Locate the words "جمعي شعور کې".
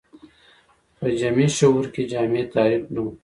1.19-2.03